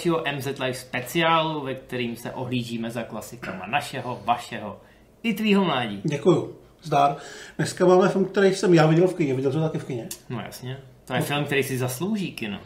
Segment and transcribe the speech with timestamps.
[0.00, 4.80] Dalšího MZ Live speciálu, ve kterým se ohlížíme za klasikama našeho, vašeho
[5.22, 6.00] i tvýho mládí.
[6.04, 6.56] Děkuju.
[6.82, 7.16] Zdár.
[7.56, 9.34] Dneska máme film, který jsem já viděl v kině.
[9.34, 10.08] Viděl to taky v kině?
[10.28, 10.78] No jasně.
[11.04, 12.58] To je film, který si zaslouží kino.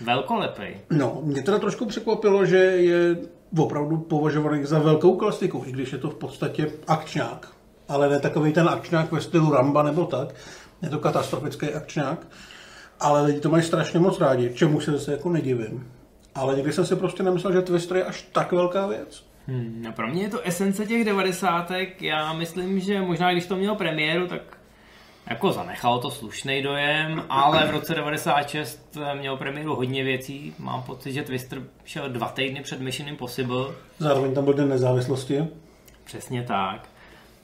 [0.00, 0.76] Velkolepej.
[0.90, 3.16] No, mě teda trošku překvapilo, že je
[3.58, 7.48] opravdu považovaný za velkou klasiku, i když je to v podstatě akčňák.
[7.88, 10.34] Ale ne takový ten akčňák ve stylu Ramba nebo tak.
[10.82, 12.26] Je to katastrofický akčňák.
[13.00, 15.97] Ale lidi to mají strašně moc rádi, čemu se zase jako nedivím.
[16.34, 19.24] Ale někdy jsem si prostě nemyslel, že Twister je až tak velká věc.
[19.46, 22.02] Hmm, no pro mě je to esence těch devadesátek.
[22.02, 24.58] Já myslím, že možná když to mělo premiéru, tak
[25.30, 30.54] jako zanechalo to slušný dojem, ale v roce 96 měl premiéru hodně věcí.
[30.58, 33.66] Mám pocit, že Twister šel dva týdny před Mission Impossible.
[33.98, 35.44] Zároveň tam byl den nezávislosti.
[36.04, 36.88] Přesně tak.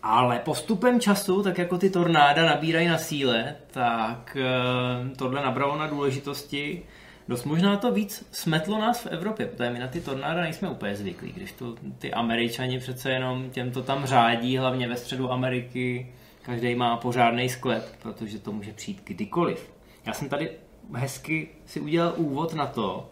[0.03, 5.87] Ale postupem času, tak jako ty tornáda nabírají na síle, tak eh, tohle nabralo na
[5.87, 6.83] důležitosti.
[7.29, 10.97] Dost možná to víc smetlo nás v Evropě, protože my na ty tornáda nejsme úplně
[10.97, 16.13] zvyklí, když to ty američani přece jenom těm to tam řádí, hlavně ve středu Ameriky,
[16.43, 19.73] každý má pořádný sklep, protože to může přijít kdykoliv.
[20.07, 20.51] Já jsem tady
[20.93, 23.11] hezky si udělal úvod na to,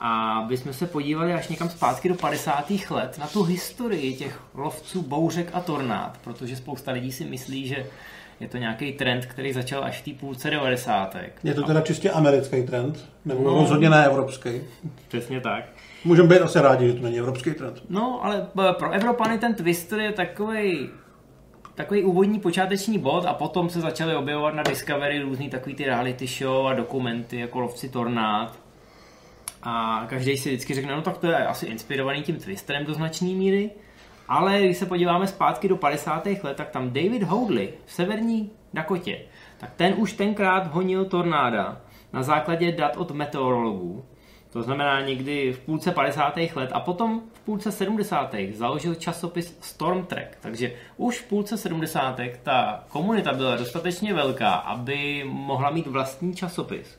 [0.00, 2.70] a aby jsme se podívali až někam zpátky do 50.
[2.90, 7.86] let na tu historii těch lovců bouřek a tornád, protože spousta lidí si myslí, že
[8.40, 11.16] je to nějaký trend, který začal až v té půlce 90.
[11.44, 14.50] Je to teda čistě americký trend, nebo no, rozhodně ne evropský.
[15.08, 15.64] Přesně tak.
[16.04, 17.82] Můžeme být asi rádi, že to není evropský trend.
[17.88, 20.88] No, ale pro Evropany ten Twister je takový
[21.74, 26.26] takový úvodní počáteční bod a potom se začaly objevovat na Discovery různý takový ty reality
[26.26, 28.58] show a dokumenty jako lovci tornád.
[29.62, 33.28] A každý si vždycky řekne, no tak to je asi inspirovaný tím Twisterem do značné
[33.28, 33.70] míry.
[34.30, 36.26] Ale když se podíváme zpátky do 50.
[36.26, 39.20] let, tak tam David Hoadley v severní Dakotě,
[39.58, 41.80] tak ten už tenkrát honil tornáda
[42.12, 44.04] na základě dat od meteorologů.
[44.52, 46.36] To znamená někdy v půlce 50.
[46.54, 48.34] let a potom v půlce 70.
[48.52, 50.36] založil časopis Storm Track.
[50.40, 52.20] Takže už v půlce 70.
[52.42, 56.98] ta komunita byla dostatečně velká, aby mohla mít vlastní časopis.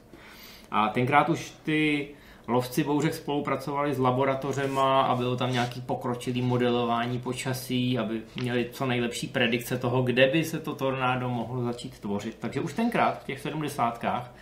[0.71, 2.09] A tenkrát už ty
[2.47, 8.85] lovci bouřek spolupracovali s laboratořema a bylo tam nějaký pokročilý modelování počasí, aby měli co
[8.85, 12.37] nejlepší predikce toho, kde by se to tornádo mohlo začít tvořit.
[12.39, 14.33] Takže už tenkrát v těch sedmdesátkách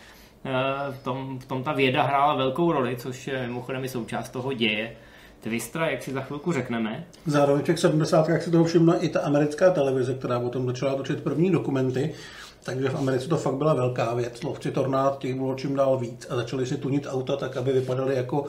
[0.45, 0.51] eh,
[0.91, 4.53] v tom, v tom ta věda hrála velkou roli, což je mimochodem i součást toho
[4.53, 4.95] děje.
[5.39, 7.05] Twistra, jak si za chvilku řekneme.
[7.25, 8.27] Zároveň v těch 70.
[8.39, 12.13] si toho všimla i ta americká televize, která o tom začala točit první dokumenty
[12.63, 14.43] takže v Americe to fakt byla velká věc.
[14.43, 18.15] Lovci tornád těch bylo čím dál víc a začali si tunit auta tak, aby vypadaly
[18.15, 18.45] jako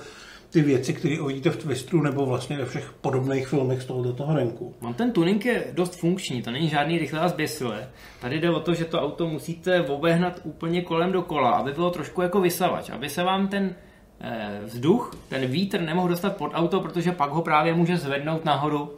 [0.51, 4.35] ty věci, které uvidíte v Twistru nebo vlastně ve všech podobných filmech z tohoto toho
[4.35, 4.75] renku.
[4.81, 7.89] Mám ten tuning je dost funkční, to není žádný rychlé a zběsilé.
[8.21, 12.23] Tady jde o to, že to auto musíte obehnat úplně kolem dokola, aby bylo trošku
[12.23, 13.75] jako vysavač, aby se vám ten
[14.21, 18.91] eh, vzduch, ten vítr nemohl dostat pod auto, protože pak ho právě může zvednout nahoru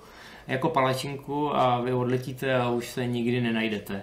[0.46, 4.02] jako palačinku a vy odletíte a už se nikdy nenajdete.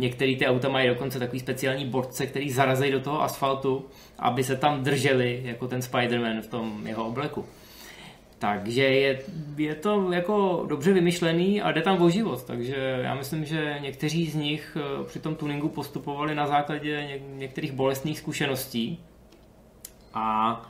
[0.00, 3.84] Některé ty auta mají dokonce takový speciální borce, který zarazejí do toho asfaltu,
[4.18, 7.44] aby se tam drželi, jako ten Spider-Man v tom jeho obleku.
[8.38, 9.22] Takže je,
[9.56, 12.44] je to jako dobře vymyšlený a jde tam o život.
[12.44, 17.72] Takže já myslím, že někteří z nich eh, při tom tuningu postupovali na základě některých
[17.72, 19.00] bolestných zkušeností.
[20.14, 20.69] A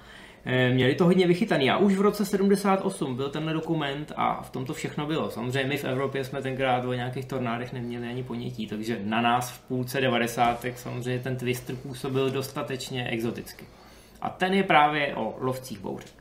[0.72, 4.66] měli to hodně vychytaný a už v roce 78 byl tenhle dokument a v tom
[4.66, 5.30] to všechno bylo.
[5.30, 9.50] Samozřejmě my v Evropě jsme tenkrát o nějakých tornádech neměli ani ponětí, takže na nás
[9.50, 10.66] v půlce 90.
[10.76, 13.64] samozřejmě ten twister působil dostatečně exoticky.
[14.22, 16.12] A ten je právě o lovcích bouřek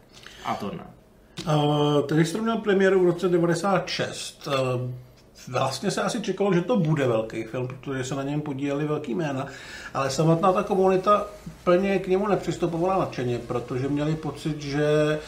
[0.46, 0.88] a tornád.
[1.48, 4.48] Uh, ten jste měl premiéru v roce 96.
[4.48, 4.54] Uh,
[5.50, 9.16] vlastně se asi čekalo, že to bude velký film, protože se na něm podíleli velký
[9.16, 9.48] jména,
[9.94, 11.26] ale samotná ta komunita
[11.64, 15.20] plně k němu nepřistupovala nadšeně, protože měli pocit, že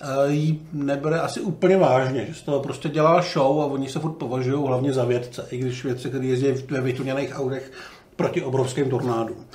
[0.00, 3.98] eh, jí nebere asi úplně vážně, že z toho prostě dělá show a oni se
[3.98, 7.72] furt považují hlavně za vědce, i když vědce, které jezdí ve vytuněných autech
[8.16, 9.46] proti obrovským tornádům.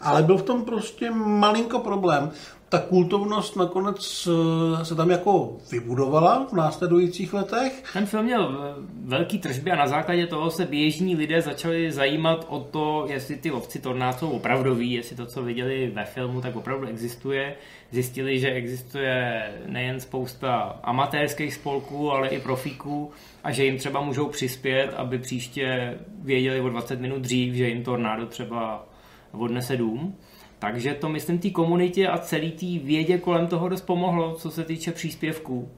[0.00, 2.30] Ale byl v tom prostě malinko problém,
[2.70, 7.82] ta kultovnost nakonec eh, se tam jako vybudovala v následujících letech.
[7.92, 8.74] Ten film měl
[9.04, 13.50] velký tržby a na základě toho se běžní lidé začali zajímat o to, jestli ty
[13.50, 17.54] lovci tornád jsou opravdoví, jestli to, co viděli ve filmu, tak opravdu existuje.
[17.90, 23.10] Zjistili, že existuje nejen spousta amatérských spolků, ale i profíků
[23.44, 27.82] a že jim třeba můžou přispět, aby příště věděli o 20 minut dřív, že jim
[27.84, 28.86] tornádo třeba
[29.32, 30.16] odnese dům.
[30.60, 34.64] Takže to myslím té komunitě a celý té vědě kolem toho dost pomohlo, co se
[34.64, 35.68] týče příspěvků.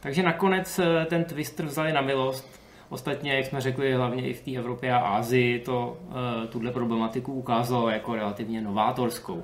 [0.00, 2.60] Takže nakonec eh, ten Twister vzali na milost.
[2.88, 7.32] Ostatně, jak jsme řekli, hlavně i v té Evropě a Ázii to uh, tuhle problematiku
[7.32, 9.42] ukázalo jako relativně novátorskou.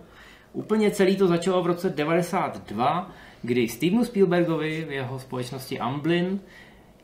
[0.53, 3.11] Úplně celý to začalo v roce 92,
[3.43, 6.41] kdy Stevenu Spielbergovi v jeho společnosti Amblin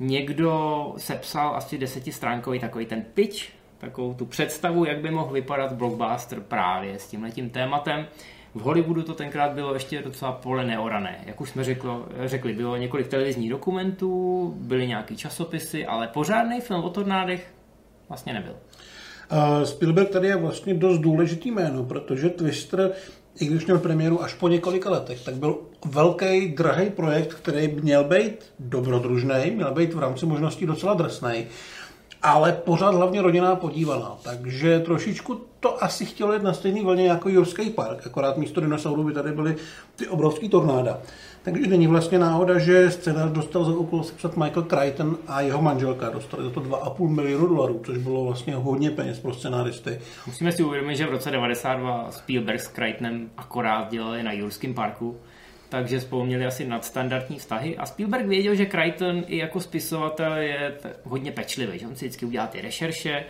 [0.00, 6.40] někdo sepsal asi desetistránkový takový ten pitch, takovou tu představu, jak by mohl vypadat blockbuster
[6.40, 8.06] právě s tímhletím tématem.
[8.54, 11.20] V Hollywoodu to tenkrát bylo ještě docela pole neorané.
[11.26, 16.84] Jak už jsme řeklo, řekli, bylo několik televizních dokumentů, byly nějaký časopisy, ale pořádný film
[16.84, 17.54] o tornádech
[18.08, 18.56] vlastně nebyl.
[19.64, 22.90] Spielberg tady je vlastně dost důležitý jméno, protože Twister,
[23.40, 28.04] i když měl premiéru až po několika letech, tak byl velký, drahý projekt, který měl
[28.04, 31.46] být dobrodružný, měl být v rámci možností docela drsný
[32.22, 34.16] ale pořád hlavně rodinná podívaná.
[34.22, 39.04] Takže trošičku to asi chtělo jít na stejný vlně jako Jurský park, akorát místo dinosaurů
[39.04, 39.56] by tady byly
[39.96, 40.98] ty obrovský tornáda.
[41.42, 46.10] Takže není vlastně náhoda, že scénář dostal za úkol sepsat Michael Crichton a jeho manželka.
[46.10, 50.00] Dostali za to 2,5 milionu dolarů, což bylo vlastně hodně peněz pro scenáristy.
[50.26, 55.16] Musíme si uvědomit, že v roce 92 Spielberg s Crichtonem akorát dělali na Jurském parku
[55.72, 57.76] takže spolu měli asi nadstandardní vztahy.
[57.76, 60.74] A Spielberg věděl, že Crichton i jako spisovatel je
[61.04, 63.24] hodně pečlivý, že on si vždycky udělá ty rešerše,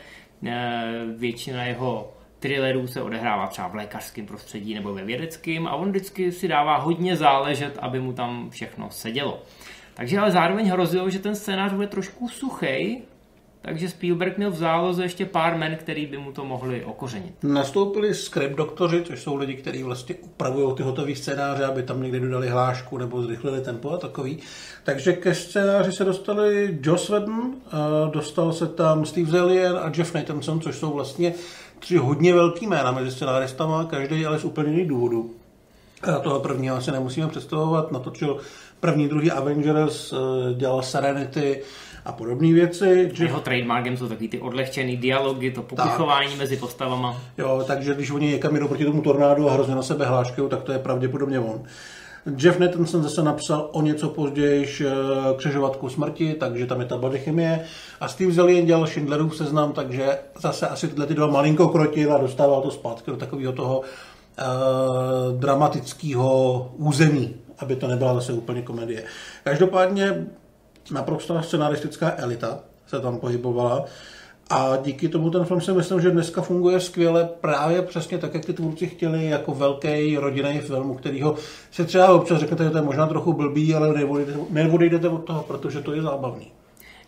[0.47, 5.67] eh, většina jeho thrillerů se odehrává třeba v lékařském prostředí nebo ve vědeckém.
[5.67, 9.43] A on vždycky si dává hodně záležet, aby mu tam všechno sedělo.
[9.95, 13.03] Takže ale zároveň hrozilo, že ten scénář bude trošku suchý
[13.63, 17.35] takže Spielberg měl v záloze ještě pár men, který by mu to mohli okořenit.
[17.43, 22.21] Nastoupili script doktoři, což jsou lidi, kteří vlastně upravují ty hotové scénáře, aby tam někdy
[22.21, 24.39] dodali hlášku nebo zrychlili tempo a takový.
[24.85, 27.55] Takže ke scénáři se dostali Joss Whedon,
[28.11, 31.35] dostal se tam Steve Zelier a Jeff Nathanson, což jsou vlastně
[31.79, 35.31] tři hodně velký jména mezi scénáristama, každý ale z úplně jiných důvodů.
[36.03, 38.39] A toho prvního asi nemusíme představovat, natočil
[38.81, 40.17] první, druhý Avengers, e,
[40.55, 41.63] dělal Serenity,
[42.05, 43.11] a podobné věci.
[43.15, 43.25] Že...
[43.25, 46.39] Jeho trademarkem jsou takový ty odlehčený dialogy, to popichování tak.
[46.39, 47.21] mezi postavama.
[47.39, 50.63] Jo, takže když oni někam jdou proti tomu tornádu a hrozně na sebe hláškou, tak
[50.63, 51.63] to je pravděpodobně on.
[52.39, 54.91] Jeff Nathanson zase napsal o něco později eh,
[55.37, 57.65] křižovatku smrti, takže tam je ta chemie.
[58.01, 62.19] A Steve Zellien dělal Schindlerův seznam, takže zase asi tyhle ty dva malinko krotil a
[62.19, 69.05] dostával to zpátky do takového toho uh, dramatického území, aby to nebyla zase úplně komedie.
[69.45, 70.27] Každopádně
[70.91, 73.85] naprosto scenaristická elita se tam pohybovala.
[74.51, 78.45] A díky tomu ten film si myslím, že dneska funguje skvěle právě přesně tak, jak
[78.45, 81.35] ty tvůrci chtěli, jako velký rodinný film, kterýho
[81.71, 84.07] si třeba občas řeknete, že to je možná trochu blbý, ale
[84.51, 86.53] neodejdete od toho, protože to je zábavný.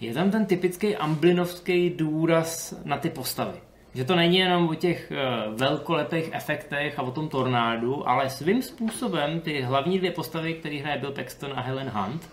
[0.00, 3.58] Je tam ten typický amblinovský důraz na ty postavy.
[3.94, 5.16] Že to není jenom o těch eh,
[5.56, 10.98] velkolepých efektech a o tom tornádu, ale svým způsobem ty hlavní dvě postavy, které hraje
[10.98, 12.30] Bill Paxton a Helen Hunt,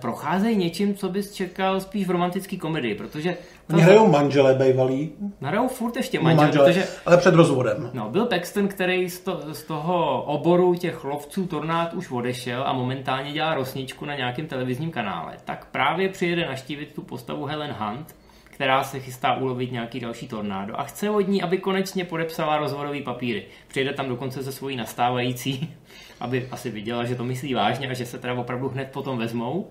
[0.00, 3.36] procházejí něčím, co bys čekal spíš v romantické komedii, protože...
[3.72, 5.12] Oni hrajou manželé bývalí.
[5.40, 6.88] Hrajou furt ještě manželé, manžele, protože...
[7.06, 7.90] Ale před rozvodem.
[7.92, 12.72] No, byl Paxton, který z, to, z toho oboru těch lovců tornád už odešel a
[12.72, 15.36] momentálně dělá rosničku na nějakém televizním kanále.
[15.44, 18.14] Tak právě přijede naštívit tu postavu Helen Hunt,
[18.44, 23.02] která se chystá ulovit nějaký další tornádo a chce od ní, aby konečně podepsala rozvodový
[23.02, 23.44] papíry.
[23.68, 25.74] Přijde tam dokonce se svojí nastávající,
[26.22, 29.70] aby asi viděla, že to myslí vážně a že se teda opravdu hned potom vezmou.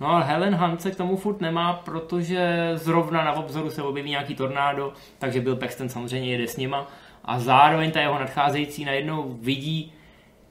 [0.00, 4.10] No ale Helen Hunt se k tomu furt nemá, protože zrovna na obzoru se objeví
[4.10, 6.86] nějaký tornádo, takže byl Paxton samozřejmě jede s nima
[7.24, 9.92] a zároveň ta jeho nadcházející najednou vidí,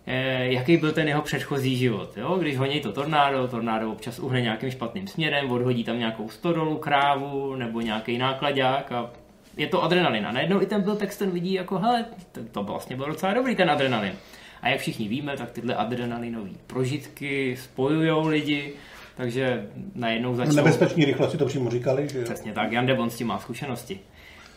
[0.06, 2.18] Eh, jaký byl ten jeho předchozí život.
[2.18, 2.38] Jo?
[2.38, 7.56] Když honí to tornádo, tornádo občas uhne nějakým špatným směrem, odhodí tam nějakou stodolu, krávu
[7.56, 9.10] nebo nějaký nákladák a
[9.58, 10.32] je to adrenalina.
[10.32, 12.06] Najednou i ten byl ten vidí jako, hele,
[12.52, 14.14] to vlastně byl docela dobrý ten adrenalin.
[14.62, 18.74] A jak všichni víme, tak tyhle adrenalinové prožitky spojují lidi,
[19.18, 20.56] takže najednou začnou...
[20.56, 24.00] Nebezpečný rychle si to přímo říkali, že Přesně tak, Jan Devon s tím má zkušenosti.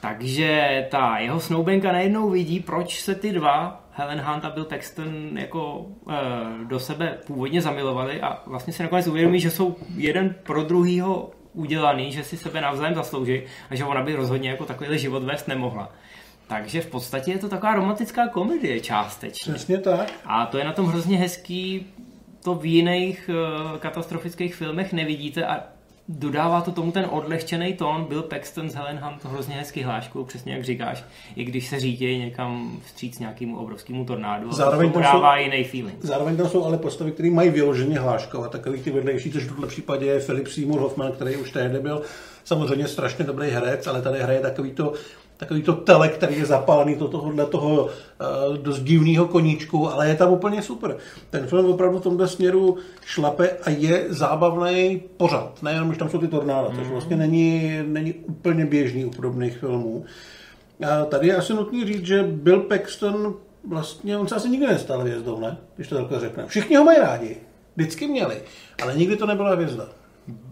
[0.00, 5.38] Takže ta jeho snoubenka najednou vidí, proč se ty dva, Helen Hunt a Bill Paxton,
[5.38, 10.62] jako e, do sebe původně zamilovali a vlastně si nakonec uvědomí, že jsou jeden pro
[10.62, 15.22] druhýho udělaný, že si sebe navzájem zaslouží a že ona by rozhodně jako takovýhle život
[15.22, 15.92] vést nemohla.
[16.46, 19.54] Takže v podstatě je to taková romantická komedie částečně.
[19.54, 20.12] Přesně tak.
[20.24, 21.86] A to je na tom hrozně hezký,
[22.42, 25.62] to v jiných uh, katastrofických filmech nevidíte a
[26.08, 28.04] dodává to tomu ten odlehčený tón.
[28.04, 31.04] Byl Paxton s Helen Hunt hrozně hezký hláškou, přesně jak říkáš,
[31.36, 34.52] i když se řídí někam vstříc nějakému obrovskému tornádu.
[34.52, 35.98] Zároveň to dává jiný feeling.
[36.00, 39.66] Zároveň tam jsou ale postavy, které mají vyloženě hláškovat, takový ty vedlejší, což v tomto
[39.66, 42.02] případě je Philip Seymour Hoffman, který už tehdy byl
[42.44, 44.92] samozřejmě strašně dobrý herec, ale tady hraje takový to
[45.36, 50.14] takový to tele, který je zapálený do tohohle toho uh, dost divného koníčku, ale je
[50.14, 50.96] tam úplně super.
[51.30, 55.62] Ten film opravdu v tomto směru šlape a je zábavný pořád.
[55.62, 56.76] Nejenom, že tam jsou ty tornáda, mm.
[56.78, 60.04] což vlastně není, není úplně běžný u podobných filmů.
[60.90, 63.34] A tady je asi nutný říct, že Bill Paxton
[63.68, 65.56] vlastně on se asi nikdy nestal hvězdou, ne?
[65.76, 66.46] Když to takhle řekne.
[66.46, 67.36] Všichni ho mají rádi.
[67.76, 68.42] Vždycky měli.
[68.82, 69.88] Ale nikdy to nebyla hvězda.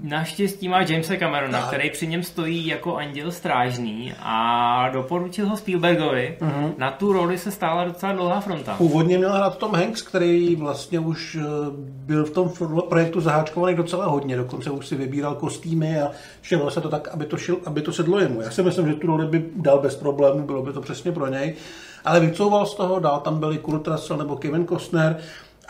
[0.02, 1.69] Naštěstí má Jamesa Camerona, Tak.
[1.69, 6.37] který při něm stojí jako anděl strážný a doporučil ho Spielbergovi.
[6.41, 6.73] Mhm.
[6.79, 8.75] Na tu roli se stála docela dlouhá fronta.
[8.79, 11.45] Původně měl hrát Tom Hanks, který vlastně už eh,
[11.83, 12.50] byl v tom
[12.88, 16.11] projektu zaháčkovaný docela hodně, dokonce už si vybíral kostýmy a
[16.43, 18.43] šelo se to tak, aby to, šil, aby to sedlo jemu.
[18.43, 21.26] Já si myslím, že tu roli by dal bez problémů, bylo by to přesně pro
[21.26, 21.55] něj,
[22.05, 25.17] ale vycouval z toho, dál tam byli Kurt Russell nebo Kevin Costner,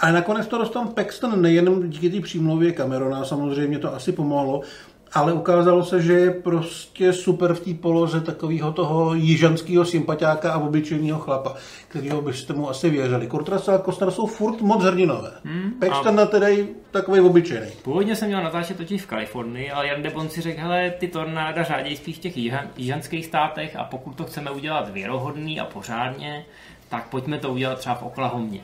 [0.03, 4.61] ale nakonec to dostal Paxton nejenom díky té přímluvě Camerona, samozřejmě to asi pomohlo,
[5.13, 10.59] ale ukázalo se, že je prostě super v té poloze takového toho jižanského sympatiáka a
[10.59, 11.55] obyčejného chlapa,
[11.89, 13.27] kterého byste mu asi věřili.
[13.27, 15.33] Kurt Russell a Costner jsou furt moc hrdinové.
[15.45, 16.27] Hmm, Paxton a...
[16.27, 17.71] tedy takový obyčejný.
[17.83, 21.63] Původně jsem měl natáčet totiž v Kalifornii, ale Jan Debon si řekl, hele, ty tornáda
[21.63, 26.45] řádějí spíš v těch jižan- jižanských státech a pokud to chceme udělat věrohodný a pořádně,
[26.89, 28.61] tak pojďme to udělat třeba v Oklahomě.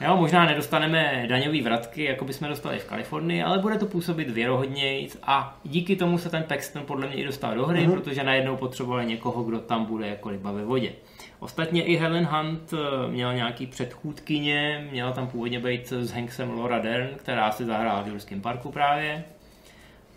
[0.00, 5.08] Jo, možná nedostaneme daňové vratky, jako bychom dostali v Kalifornii, ale bude to působit věrohodněji
[5.22, 9.06] a díky tomu se ten Paxton podle mě i dostal do hry, protože najednou potřebovali
[9.06, 10.92] někoho, kdo tam bude jako ryba ve vodě.
[11.40, 16.78] Ostatně i Helen Hunt eh, měla nějaký předchůdkyně, měla tam původně být s Hanksem Laura
[16.78, 19.24] Dern, která si zahrála v Jurském parku právě,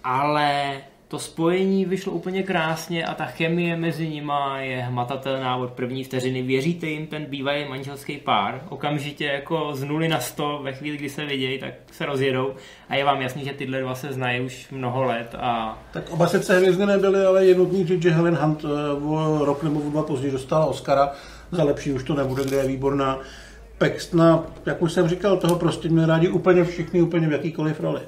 [0.03, 0.77] ale
[1.11, 6.41] to spojení vyšlo úplně krásně a ta chemie mezi nima je hmatatelná od první vteřiny.
[6.41, 8.61] Věříte jim ten bývalý manželský pár?
[8.69, 12.53] Okamžitě jako z nuly na 100 ve chvíli, kdy se vidějí, tak se rozjedou
[12.89, 16.27] a je vám jasný, že tyhle dva se znají už mnoho let a Tak oba
[16.27, 20.03] sice hvězdy nebyly, ale je nutný říct, že Helen Hunt eh, o rok nebo dva
[20.03, 21.11] později dostala Oscara.
[21.51, 23.19] Za lepší už to nebude, kde je výborná.
[23.77, 28.01] Paxtona, jak už jsem říkal, toho prostě měli rádi úplně všichni, úplně v jakýkoliv roli.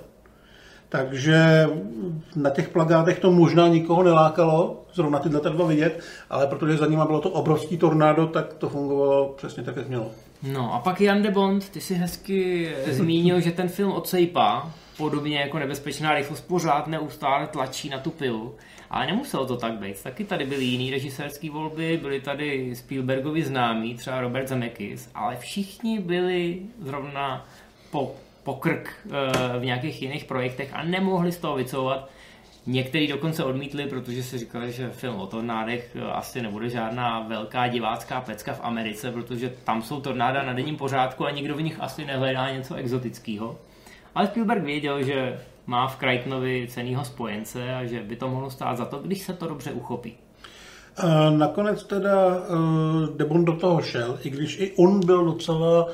[0.94, 1.68] Takže
[2.36, 7.06] na těch plagátech to možná nikoho nelákalo, zrovna tyhle dva vidět, ale protože za nima
[7.06, 10.12] bylo to obrovský tornádo, tak to fungovalo přesně tak, jak mělo.
[10.44, 14.72] No a pak Jan de Bond, ty si hezky zmínil, že ten film od Sejpa,
[14.98, 18.56] podobně jako nebezpečná rychlost, pořád neustále tlačí na tu pilu.
[18.90, 20.04] Ale nemuselo to tak být.
[20.04, 26.00] Taky tady byly jiný režisérské volby, byly tady Spielbergovi známí, třeba Robert Zemeckis, ale všichni
[26.00, 27.46] byli zrovna
[27.92, 32.10] po, po krk eh, v nějakých jiných projektech a nemohli z toho vycouvat.
[32.66, 37.68] Někteří dokonce odmítli, protože si říkali, že film o tornádech eh, asi nebude žádná velká
[37.68, 41.78] divácká pecka v Americe, protože tam jsou tornáda na denním pořádku a nikdo v nich
[41.80, 43.58] asi nehledá něco exotického.
[44.16, 48.78] Ale Spielberg věděl, že má v Crichtonovi cenýho spojence a že by to mohlo stát
[48.78, 50.18] za to, když se to dobře uchopí.
[50.98, 52.44] A nakonec teda
[53.16, 55.88] Debon do toho šel, i když i on byl docela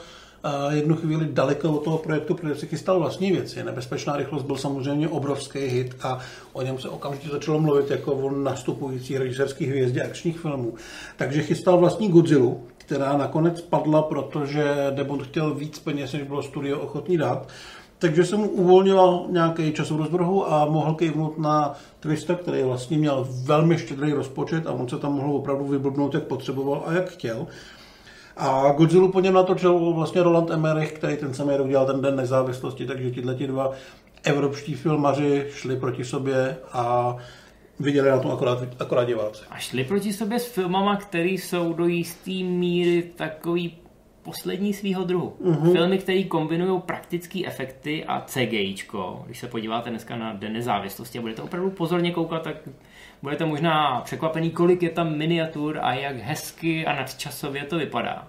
[0.70, 3.64] jednu chvíli daleko od toho projektu, protože si chystal vlastní věci.
[3.64, 6.20] Nebezpečná rychlost byl samozřejmě obrovský hit a
[6.54, 10.74] o něm se okamžitě začalo mluvit jako o nastupující režisérský hvězdě akčních filmů.
[11.18, 16.80] Takže chystal vlastní Godzilla, která nakonec padla, protože Debon chtěl víc peněz, než bylo studio
[16.80, 17.48] ochotní dát.
[18.00, 23.28] Takže se mu uvolnila nějaký časovou rozvrhu a mohl kejvnout na Twista, který vlastně měl
[23.44, 27.48] velmi štědrý rozpočet a on se tam mohl opravdu vyblbnout, jak potřeboval a jak chtěl.
[28.40, 32.16] A Godzilla po něm natočil vlastně Roland Emmerich, který ten samý rok dělal ten Den
[32.16, 33.72] nezávislosti, takže tihle ti dva
[34.24, 37.16] evropští filmaři šli proti sobě a
[37.80, 39.44] viděli na tom akorát, akorát diváci.
[39.50, 43.78] A šli proti sobě s filmama, které jsou do jisté míry takový
[44.24, 45.34] poslední svýho druhu.
[45.44, 45.72] Uh-huh.
[45.72, 49.24] Filmy, které kombinují praktické efekty a CGIčko.
[49.26, 52.56] Když se podíváte dneska na Den nezávislosti a budete opravdu pozorně koukat, tak
[53.22, 58.28] budete možná překvapený, kolik je tam miniatur a jak hezky a nadčasově to vypadá.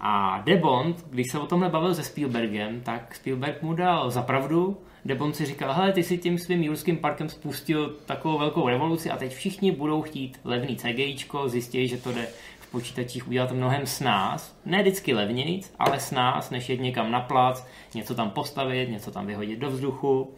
[0.00, 4.22] A De Bond, když se o tomhle bavil se Spielbergem, tak Spielberg mu dal za
[4.22, 4.80] pravdu.
[5.04, 9.10] De Bond si říkal, hele, ty si tím svým jurským parkem spustil takovou velkou revoluci
[9.10, 12.28] a teď všichni budou chtít levný CGIčko, zjistí, že to jde
[12.60, 14.56] v počítačích udělat mnohem s nás.
[14.64, 19.10] Ne vždycky levnějc, ale s nás, než jet někam na plac, něco tam postavit, něco
[19.10, 20.34] tam vyhodit do vzduchu.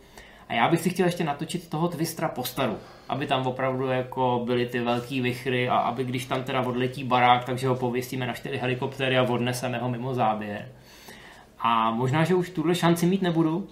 [0.48, 2.76] A já bych si chtěl ještě natočit toho Twistra postaru,
[3.08, 7.44] aby tam opravdu jako byly ty velký vychry a aby když tam teda odletí barák,
[7.44, 10.68] takže ho pověsíme na čtyři helikoptéry a odneseme ho mimo záběr.
[11.58, 13.68] A možná, že už tuhle šanci mít nebudu.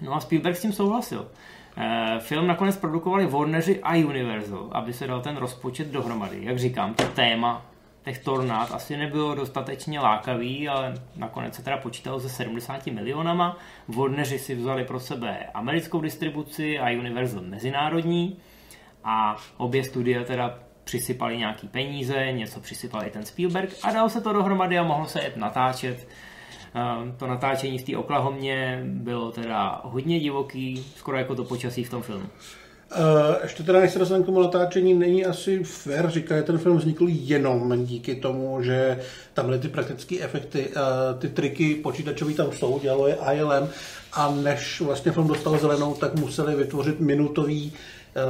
[0.00, 1.28] No a Spielberg s tím souhlasil.
[1.76, 6.38] Eh, Film nakonec produkovali Warneri a Universal, aby se dal ten rozpočet dohromady.
[6.40, 7.73] Jak říkám, to téma
[8.04, 13.58] těch tornád asi nebylo dostatečně lákavý, ale nakonec se teda počítalo se 70 milionama.
[13.88, 18.36] Warneri si vzali pro sebe americkou distribuci a Universal mezinárodní
[19.04, 24.20] a obě studia teda přisypali nějaký peníze, něco přisypal i ten Spielberg a dal se
[24.20, 26.08] to dohromady a mohlo se jet natáčet.
[26.74, 31.90] Eh, To natáčení v té Oklahomě bylo teda hodně divoký, skoro jako to počasí v
[31.90, 32.26] tom filmu.
[32.98, 36.58] Uh, ještě teda, než se dostaneme k tomu natáčení, není asi fair říkat, že ten
[36.58, 39.00] film vznikl jenom díky tomu, že
[39.34, 43.68] tam byly ty praktické efekty, uh, ty triky počítačové tam jsou, dělalo je ILM
[44.12, 47.72] a než vlastně film dostal zelenou, tak museli vytvořit minutový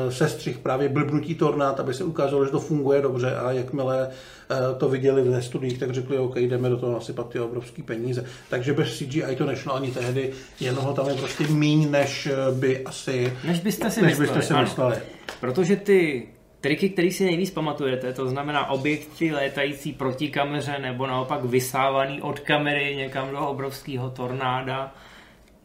[0.08, 4.88] sestřih právě blbnutí tornád, aby se ukázalo, že to funguje dobře a jakmile uh, to
[4.88, 8.24] viděli ve studiích, tak řekli, OK, jdeme do toho nasypat ty obrovské peníze.
[8.50, 12.28] Takže bez CGI to nešlo ani tehdy, jenom ho tam je prostě míň, než
[12.60, 13.32] by asi...
[13.44, 14.38] Než byste si než mysleli.
[14.38, 14.96] byste si mysleli.
[15.40, 16.28] Protože ty
[16.60, 22.40] triky, které si nejvíc pamatujete, to znamená objekty létající proti kameře nebo naopak vysávaný od
[22.40, 24.94] kamery někam do obrovského tornáda,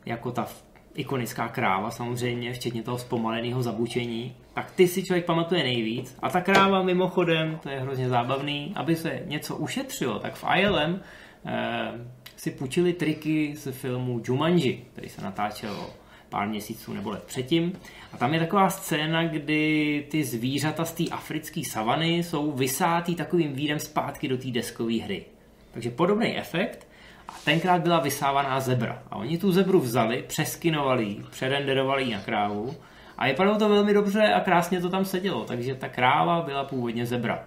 [0.05, 0.47] jako ta
[0.96, 6.15] ikonická kráva samozřejmě, včetně toho zpomaleného zabučení, tak ty si člověk pamatuje nejvíc.
[6.22, 11.00] A ta kráva mimochodem, to je hrozně zábavný, aby se něco ušetřilo, tak v ILM
[11.46, 11.91] eh,
[12.36, 15.89] si půjčili triky z filmu Jumanji, který se natáčel
[16.29, 17.74] pár měsíců nebo let předtím.
[18.13, 23.53] A tam je taková scéna, kdy ty zvířata z té africké savany jsou vysátý takovým
[23.53, 25.25] vídem zpátky do té deskové hry.
[25.72, 26.88] Takže podobný efekt.
[27.29, 29.03] A tenkrát byla vysávaná zebra.
[29.12, 32.75] A oni tu zebru vzali, přeskinovali ji, přerenderovali ji na krávu.
[33.17, 35.45] A vypadalo to velmi dobře a krásně to tam sedělo.
[35.45, 37.43] Takže ta kráva byla původně zebra.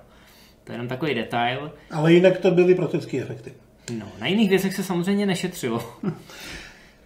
[0.65, 1.73] To je jenom takový detail.
[1.91, 3.53] Ale jinak to byly praktické efekty.
[3.99, 5.83] No, na jiných věcech se samozřejmě nešetřilo.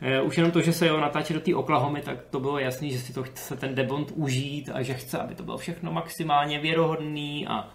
[0.00, 2.90] Eh, Už jenom to, že se jo natáčí do té Oklahomy, tak to bylo jasný,
[2.90, 6.58] že si to chce ten Debond užít a že chce, aby to bylo všechno maximálně
[6.58, 7.68] věrohodný a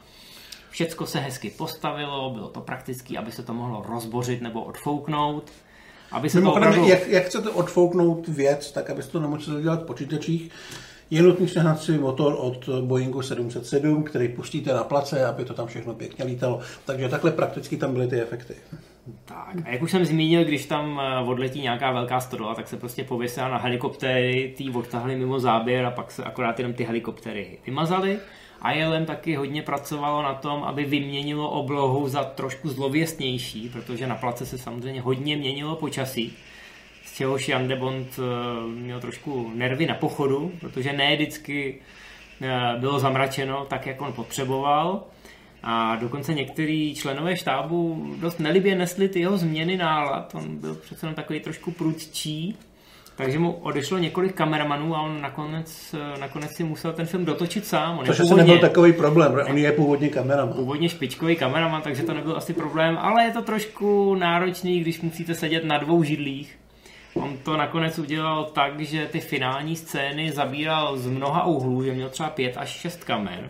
[0.71, 5.51] všecko se hezky postavilo, bylo to praktický, aby se to mohlo rozbořit nebo odfouknout.
[6.11, 6.89] Aby se to Mimochodem, opravdu...
[6.89, 10.51] jak, jak chcete odfouknout věc, tak abyste to nemuseli dělat v počítačích,
[11.11, 15.67] je nutný sehnat si motor od Boeingu 707, který pustíte na place, aby to tam
[15.67, 16.59] všechno pěkně lítalo.
[16.85, 18.55] Takže takhle prakticky tam byly ty efekty.
[19.25, 22.77] Tak, a jak už jsem zmínil, když tam eh, odletí nějaká velká stodola, tak se
[22.77, 27.57] prostě pověsila na helikoptéry, ty odtahly mimo záběr a pak se akorát jenom ty helikoptéry
[27.65, 28.19] vymazaly.
[28.73, 34.45] ILM taky hodně pracovalo na tom, aby vyměnilo oblohu za trošku zlověstnější, protože na place
[34.45, 36.33] se samozřejmě hodně měnilo počasí,
[37.05, 41.81] z čehož Jan de Bond eh, měl trošku nervy na pochodu, protože ne vždycky
[42.41, 45.03] eh, bylo zamračeno tak, jak on potřeboval.
[45.63, 50.35] A dokonce některý členové štábu dost nelibě nesli ty jeho změny nálad.
[50.35, 52.57] On byl přece takový trošku prudčí,
[53.21, 57.99] takže mu odešlo několik kameramanů a on nakonec, nakonec si musel ten film dotočit sám.
[57.99, 60.53] On Což asi nebyl takový problém, on je původně kameraman.
[60.53, 65.35] původně špičkový kameraman, takže to nebyl asi problém, ale je to trošku náročný, když musíte
[65.35, 66.59] sedět na dvou židlích.
[67.13, 72.09] On to nakonec udělal tak, že ty finální scény zabíral z mnoha úhlů, že měl
[72.09, 73.49] třeba pět až šest kamer.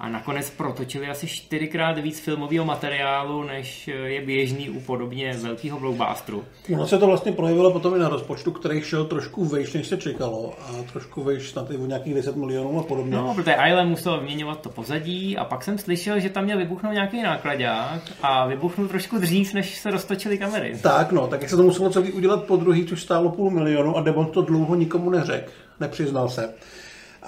[0.00, 6.44] A nakonec protočili asi čtyřikrát víc filmového materiálu, než je běžný u podobně velkého blockbusteru.
[6.74, 9.96] Ono se to vlastně projevilo potom i na rozpočtu, který šel trošku vejš, než se
[9.96, 10.54] čekalo.
[10.60, 13.16] A trošku vejš snad i o nějakých 10 milionů a podobně.
[13.16, 16.94] No, protože Island musel vyměňovat to pozadí a pak jsem slyšel, že tam měl vybuchnout
[16.94, 20.78] nějaký nákladák a vybuchnul trošku dřív, než se roztočily kamery.
[20.82, 23.96] Tak no, tak jak se to muselo celý udělat po druhý, což stálo půl milionu
[23.96, 26.54] a Devon to dlouho nikomu neřekl, nepřiznal se.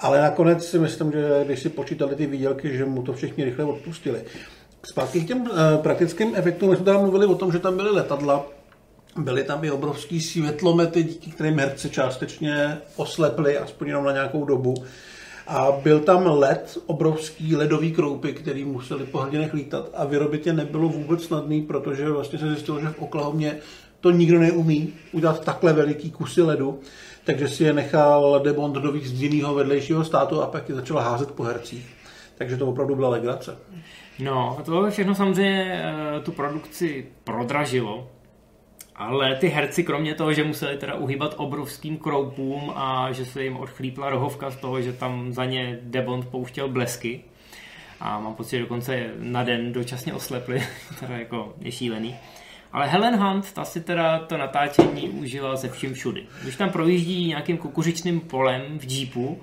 [0.01, 3.65] Ale nakonec si myslím, že když si počítali ty výdělky, že mu to všichni rychle
[3.65, 4.21] odpustili.
[4.91, 5.47] Zpátky k těm uh,
[5.81, 8.45] praktickým efektům, my jsme tam mluvili o tom, že tam byly letadla,
[9.17, 14.73] byly tam i obrovský světlomety, díky kterým herci částečně oslepli, aspoň jenom na nějakou dobu.
[15.47, 20.53] A byl tam led, obrovský ledový kroupy, který museli po hrdinech lítat a vyrobit je
[20.53, 23.57] nebylo vůbec snadný, protože vlastně se zjistilo, že v Oklahomě
[23.99, 26.79] to nikdo neumí udělat takhle veliký kusy ledu,
[27.23, 31.43] takže si je nechal dovíc z jiného vedlejšího státu a pak je začal házet po
[31.43, 31.85] hercích.
[32.37, 33.57] Takže to opravdu byla legrace.
[34.19, 38.07] No, a to všechno samozřejmě eh, tu produkci prodražilo,
[38.95, 43.57] ale ty herci, kromě toho, že museli teda uhýbat obrovským kroupům a že se jim
[43.57, 47.23] odchlípla rohovka z toho, že tam za ně Debond pouštěl blesky,
[48.01, 50.63] a mám pocit, že dokonce na den dočasně oslepli,
[50.99, 52.15] teda jako je šílený.
[52.73, 56.25] Ale Helen Hunt, ta si teda to natáčení užila ze vším všudy.
[56.43, 59.41] Když tam projíždí nějakým kukuřičným polem v džípu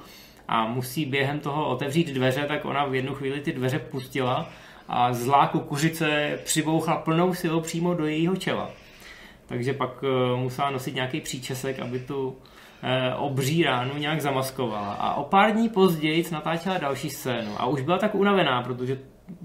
[0.48, 4.48] a musí během toho otevřít dveře, tak ona v jednu chvíli ty dveře pustila
[4.88, 8.70] a zlá kukuřice přibouchla plnou silou přímo do jejího čela.
[9.46, 12.36] Takže pak uh, musela nosit nějaký příčesek, aby tu uh,
[13.16, 14.92] obří ránu nějak zamaskovala.
[14.92, 17.50] A o pár dní později natáčela další scénu.
[17.56, 18.98] A už byla tak unavená, protože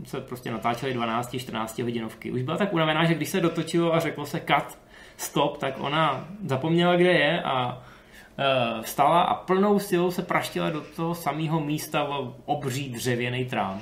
[0.06, 2.32] se prostě natáčely 12-14 hodinovky.
[2.32, 4.78] Už byla tak unavená, že když se dotočilo a řeklo se cut,
[5.17, 10.82] stop, tak ona zapomněla, kde je a uh, vstala a plnou silou se praštila do
[10.82, 13.82] toho samého místa v obří dřevěný trám.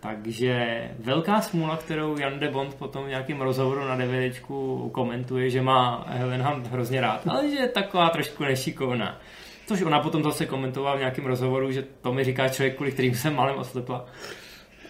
[0.00, 5.62] Takže velká smůla, kterou Jan de Bond potom v nějakém rozhovoru na DVDčku komentuje, že
[5.62, 9.18] má Helen Hunt hrozně rád, ale že je taková trošku nešikovná.
[9.66, 13.14] Což ona potom zase komentovala v nějakém rozhovoru, že to mi říká člověk, kvůli kterým
[13.14, 14.04] jsem malem oslepla.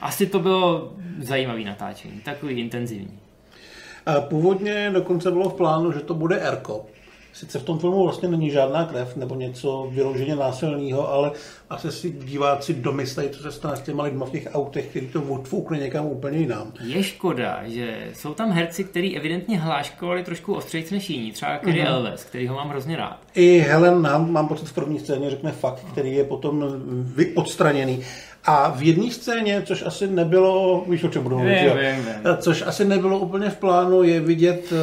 [0.02, 3.18] Asi to bylo zajímavé natáčení, takový intenzivní.
[4.06, 6.86] A původně dokonce bylo v plánu, že to bude Erko.
[7.32, 11.32] Sice v tom filmu vlastně není žádná krev nebo něco vyloženě násilného, ale
[11.70, 15.22] asi si diváci domyslejí, co se stane s těma lidma v těch autech, který to
[15.22, 16.72] odfoukne někam úplně jinam.
[16.84, 21.80] Je škoda, že jsou tam herci, kteří evidentně hláškovali trošku ostřejc než jiní, třeba Kerry
[21.80, 21.88] mm-hmm.
[21.88, 23.18] Elves, který ho mám hrozně rád.
[23.34, 26.64] I Helen nám, mám pocit, v první scéně řekne fakt, který je potom
[27.34, 28.02] odstraněný.
[28.44, 31.72] A v jedné scéně, což asi nebylo, víš o čem budu mluvit,
[32.38, 34.78] což asi nebylo úplně v plánu, je vidět uh,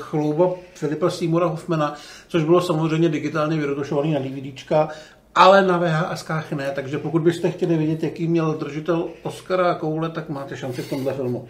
[0.00, 1.94] chlouba Filipa Seymoura Hoffmana,
[2.28, 4.88] což bylo samozřejmě digitálně vyrotošovaný na DVDčka,
[5.34, 10.10] ale na VHSkách ne, takže pokud byste chtěli vidět, jaký měl držitel Oscara a koule,
[10.10, 11.48] tak máte šanci v tomhle filmu.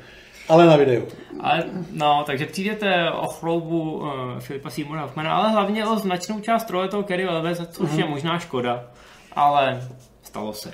[0.49, 1.03] Ale na videu.
[1.41, 6.71] Ale, no, takže přijdete o chloubu uh, Filipa Seymoura Hoffmana, ale hlavně o značnou část
[6.71, 7.99] role toho Kerry Elves, což mm-hmm.
[7.99, 8.85] je možná škoda,
[9.33, 9.89] ale
[10.23, 10.73] stalo se.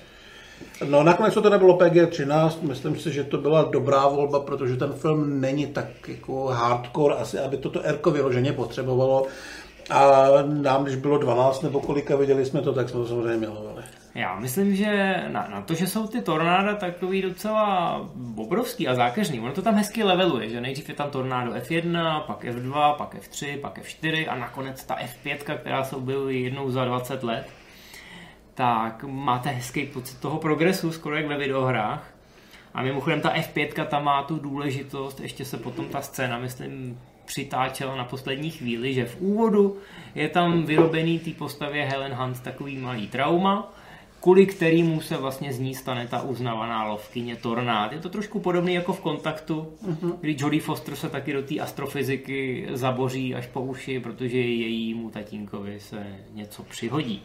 [0.89, 4.93] No nakonec to teda bylo PG-13, myslím si, že to byla dobrá volba, protože ten
[4.93, 9.27] film není tak jako hardcore, asi aby toto Erko vyloženě potřebovalo.
[9.91, 13.83] A nám, když bylo 12 nebo kolika viděli jsme to, tak jsme to samozřejmě milovali.
[14.15, 17.97] Já myslím, že na, na to, že jsou ty tornáda takový docela
[18.37, 22.45] obrovský a zákeřný, ono to tam hezky leveluje, že nejdřív je tam tornádo F1, pak
[22.45, 27.23] F2, pak F3, pak F4 a nakonec ta F5, která se objevuje jednou za 20
[27.23, 27.47] let
[28.55, 32.15] tak máte hezký pocit toho progresu, skoro jak ve videohrách.
[32.75, 37.97] A mimochodem ta F5 tam má tu důležitost, ještě se potom ta scéna, myslím, přitáčela
[37.97, 39.77] na poslední chvíli, že v úvodu
[40.15, 43.73] je tam vyrobený té postavě Helen Hunt takový malý trauma,
[44.21, 47.93] kvůli kterýmu se vlastně z ní stane ta uznávaná lovkyně Tornád.
[47.93, 50.15] Je to trošku podobný jako v kontaktu, uh-huh.
[50.21, 55.81] kdy Jodie Foster se taky do té astrofyziky zaboří až po uši, protože jejímu tatínkovi
[55.81, 57.23] se něco přihodí.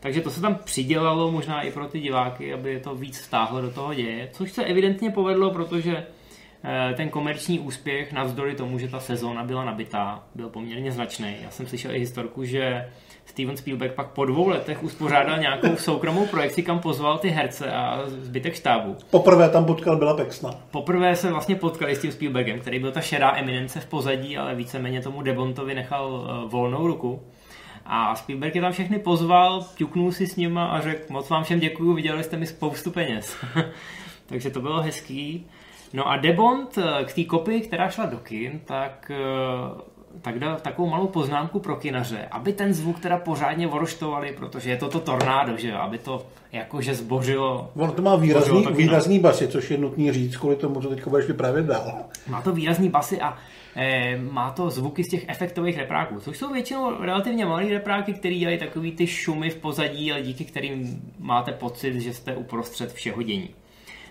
[0.00, 3.70] Takže to se tam přidělalo možná i pro ty diváky, aby to víc vstáhlo do
[3.70, 6.06] toho děje, což se evidentně povedlo, protože
[6.64, 11.36] eh, ten komerční úspěch, navzdory tomu, že ta sezóna byla nabitá, byl poměrně značný.
[11.42, 12.84] Já jsem slyšel i historku, že
[13.24, 18.02] Steven Spielberg pak po dvou letech uspořádal nějakou soukromou projekci, kam pozval ty herce a
[18.06, 18.96] zbytek štábu.
[19.10, 20.50] Poprvé tam potkal byla Pexna.
[20.70, 24.54] Poprvé se vlastně potkali s tím Spielbergem, který byl ta šedá eminence v pozadí, ale
[24.54, 27.22] víceméně tomu Debontovi nechal eh, volnou ruku.
[27.92, 31.60] A Spielberg je tam všechny pozval, ťuknul si s nima a řekl, moc vám všem
[31.60, 33.36] děkuju, vydělali jste mi spoustu peněz.
[34.26, 35.46] Takže to bylo hezký.
[35.92, 39.90] No a Debond eh, k té kopii, která šla do kin, tak eh,
[40.22, 44.76] tak dal takovou malou poznámku pro kinaře, aby ten zvuk teda pořádně voroštovali, protože je
[44.76, 47.70] to to tornádo, že jo, aby to jakože zbořilo.
[47.76, 51.26] Ono to má výrazný, výrazný basy, což je nutný říct, kvůli tomu, co teď budeš
[51.26, 51.94] vyprávět dál.
[52.28, 53.38] Má to výrazný basy a
[53.82, 58.34] Eh, má to zvuky z těch efektových repráků, což jsou většinou relativně malé repráky, které
[58.34, 63.22] dělají takový ty šumy v pozadí, ale díky kterým máte pocit, že jste uprostřed všeho
[63.22, 63.50] dění.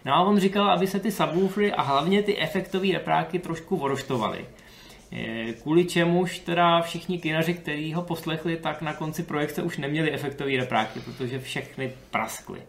[0.05, 4.45] No a on říkal, aby se ty subwoofery a hlavně ty efektové repráky trošku voroštovaly.
[5.11, 10.11] Eh, kvůli čemuž teda všichni kinaři, kteří ho poslechli, tak na konci projekce už neměli
[10.11, 12.61] efektové repráky, protože všechny praskly.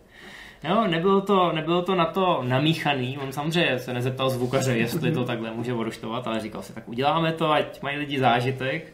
[0.65, 5.25] Jo, nebylo to, nebylo to na to namíchaný, on samozřejmě se nezeptal zvukaře, jestli to
[5.25, 8.93] takhle může vodoštovat, ale říkal si, tak uděláme to, ať mají lidi zážitek.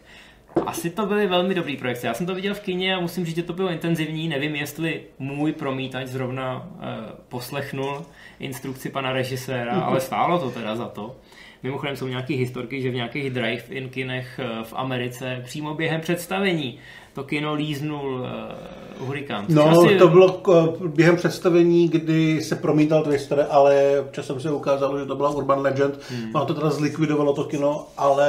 [0.66, 2.06] Asi to byly velmi dobrý projekce.
[2.06, 4.28] Já jsem to viděl v kině a musím říct, že to bylo intenzivní.
[4.28, 6.84] Nevím, jestli můj promítač zrovna eh,
[7.28, 8.06] poslechnul
[8.40, 11.16] instrukci pana režiséra, ale stálo to teda za to.
[11.62, 16.78] Mimochodem jsou nějaké historky, že v nějakých drive-in kinech eh, v Americe přímo během představení
[17.16, 19.44] to kino líznul uh, Hurikán.
[19.48, 19.98] No, asi...
[19.98, 25.16] to bylo uh, během představení, kdy se promítal Twister, ale časem se ukázalo, že to
[25.16, 25.94] byla Urban Legend.
[26.10, 26.30] Hmm.
[26.34, 28.28] Ono to teda zlikvidovalo to kino, ale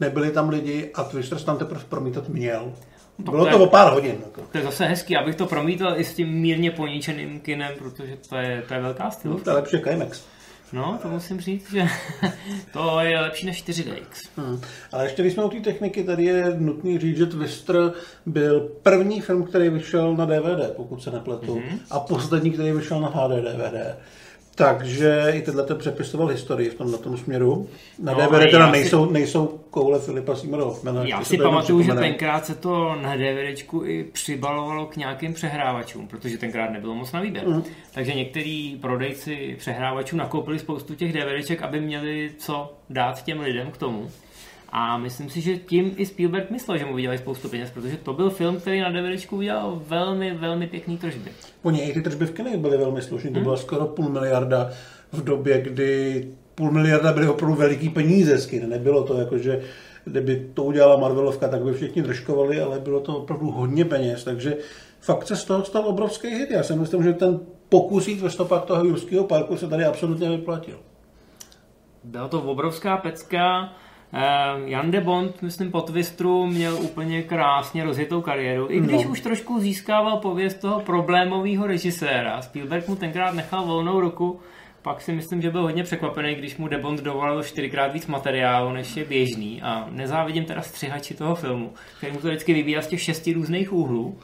[0.00, 2.72] nebyli tam lidi a Twister tam teprve promítat měl.
[3.24, 4.16] To bylo to, je, o pár hodin.
[4.24, 4.40] Jako.
[4.52, 8.36] To je zase hezký, abych to promítal i s tím mírně poníčeným kinem, protože to
[8.36, 9.30] je, to je velká styl.
[9.30, 10.24] No, to je lepší IMAX.
[10.72, 11.88] No, to musím říct, že
[12.72, 14.28] to je lepší než 4DX.
[14.36, 14.60] Hmm.
[14.92, 17.92] Ale ještě když jsme u té techniky, tady je nutný říct, že Twister
[18.26, 21.78] byl první film, který vyšel na DVD, pokud se nepletu, mm-hmm.
[21.90, 23.96] a poslední, který vyšel na HD DVD.
[24.54, 27.68] Takže i tenhle ten přepisoval historii v tomhle tom směru.
[27.98, 31.04] Na no, DVD teda nejsou, si, nejsou koule Filipa Seymoura Hoffmana.
[31.04, 36.38] Já si pamatuju, že tenkrát se to na DVDčku i přibalovalo k nějakým přehrávačům, protože
[36.38, 37.48] tenkrát nebylo moc na výběr.
[37.48, 37.62] Mm.
[37.94, 43.76] Takže některý prodejci přehrávačů nakoupili spoustu těch DVDček, aby měli co dát těm lidem k
[43.76, 44.10] tomu.
[44.72, 48.12] A myslím si, že tím i Spielberg myslel, že mu vydělají spoustu peněz, protože to
[48.12, 51.30] byl film, který na DVDčku udělal velmi, velmi pěkný tržby.
[51.62, 53.38] Oni i ty tržby v kinech byly velmi slušné, hmm.
[53.38, 54.70] to byla skoro půl miliarda
[55.12, 58.68] v době, kdy půl miliarda byly opravdu veliký peníze z kin.
[58.68, 59.62] Nebylo to jako, že
[60.04, 64.56] kdyby to udělala Marvelovka, tak by všichni držkovali, ale bylo to opravdu hodně peněz, takže
[65.00, 66.50] fakt se z toho stal obrovský hit.
[66.50, 70.30] Já si myslím, že ten pokus jít ve stopách toho Jurského parku se tady absolutně
[70.30, 70.78] vyplatil.
[72.04, 73.72] Byla to obrovská pecka.
[74.12, 79.10] Uh, Jan de Bond, myslím, po Twistru měl úplně krásně rozjetou kariéru, i když no.
[79.10, 82.42] už trošku získával pověst toho problémového režiséra.
[82.42, 84.40] Spielberg mu tenkrát nechal volnou ruku,
[84.82, 88.72] pak si myslím, že byl hodně překvapený, když mu de Bond dovolil čtyřikrát víc materiálu,
[88.72, 89.62] než je běžný.
[89.62, 93.72] A nezávidím teda střihači toho filmu, který mu to vždycky vybíjá z těch šesti různých
[93.72, 94.18] úhlů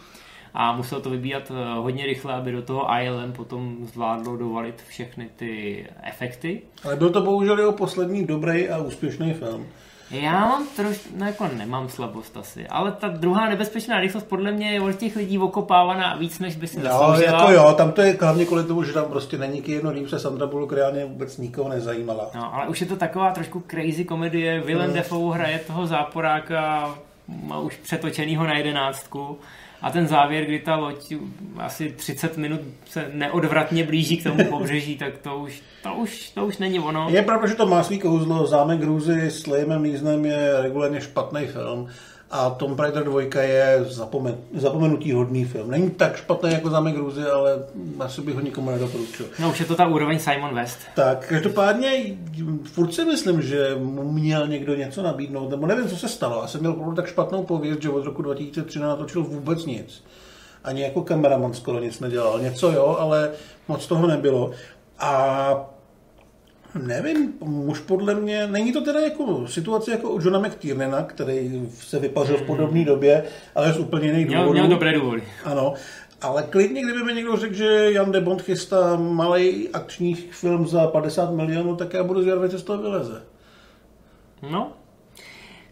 [0.55, 5.31] a musel to vybíjat eh, hodně rychle, aby do toho ILM potom zvládlo dovalit všechny
[5.37, 6.63] ty efekty.
[6.85, 9.67] Ale byl to bohužel jeho poslední dobrý a úspěšný film.
[10.11, 14.73] Já mám trošku, no jako nemám slabost asi, ale ta druhá nebezpečná rychlost podle mě
[14.73, 17.31] je od těch lidí okopávaná víc, než by si zasloužila.
[17.33, 20.09] No, jako jo, tam to je hlavně kvůli tomu, že tam prostě není jedno líp
[20.09, 22.31] se Sandra Bullock reálně vůbec nikoho nezajímala.
[22.35, 24.97] No, ale už je to taková trošku crazy komedie, Willem mm.
[24.97, 26.95] Dafoe hraje toho záporáka,
[27.29, 29.39] má už přetočenýho na jedenáctku
[29.83, 31.15] a ten závěr, kdy ta loď
[31.57, 36.47] asi 30 minut se neodvratně blíží k tomu pobřeží, tak to už, to už, to
[36.47, 37.09] už není ono.
[37.11, 38.47] Je pravda, že to má svý kouzlo.
[38.47, 41.89] Zámek Hrůzy s Liamem Neesonem je regulárně špatný film
[42.31, 45.71] a Tom Raider 2 je zapomen, zapomenutý hodný film.
[45.71, 47.59] Není tak špatný jako Zámek Hrůzy, ale
[47.99, 49.27] asi bych ho nikomu nedoporučil.
[49.39, 50.79] No už je to ta úroveň Simon West.
[50.95, 52.17] Tak, každopádně
[52.65, 56.43] furt si myslím, že mu měl někdo něco nabídnout, nebo nevím, co se stalo.
[56.43, 60.05] Já jsem měl opravdu tak špatnou pověst, že od roku 2003 natočil vůbec nic.
[60.65, 62.41] Ani jako kameraman skoro nic nedělal.
[62.41, 63.31] Něco jo, ale
[63.69, 64.51] moc toho nebylo.
[64.99, 65.78] A
[66.75, 71.99] Nevím, už podle mě, není to teda jako situace jako u Johna McTiernana, který se
[71.99, 74.53] vypařil v podobné době, ale z úplně jiných důvodů.
[74.53, 75.23] Měl dobré důvody.
[75.45, 75.75] Ano,
[76.21, 80.87] ale klidně, kdyby mi někdo řekl, že Jan de Bond chystá malý akční film za
[80.87, 83.23] 50 milionů, tak já budu zvědavý, co z toho vyleze.
[84.51, 84.73] No,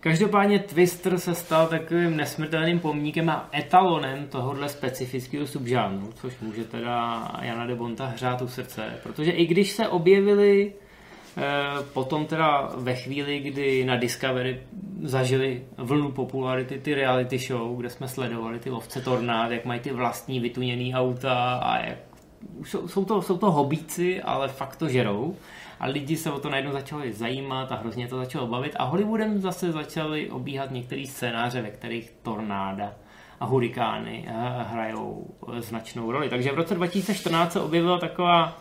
[0.01, 7.29] Každopádně Twister se stal takovým nesmrtelným pomníkem a etalonem tohohle specifického subžánru, což může teda
[7.43, 10.86] Jana de Bonta hřát u srdce, protože i když se objevili Eh,
[11.93, 14.63] potom teda ve chvíli, kdy na Discovery
[15.03, 19.93] zažili vlnu popularity ty reality show, kde jsme sledovali ty lovce tornád, jak mají ty
[19.93, 21.99] vlastní vytuněný auta a jak
[22.65, 25.37] jsou, jsou, to, jsou to hobíci, ale fakt to žerou.
[25.81, 28.77] A lidi se o to najednou začali zajímat a hrozně to začalo bavit.
[28.77, 32.93] A Hollywoodem zase začaly obíhat některé scénáře, ve kterých tornáda
[33.41, 34.33] a hurikány eh,
[34.69, 35.27] hrajou
[35.59, 36.29] značnou roli.
[36.29, 38.59] Takže v roce 2014 se objevila taková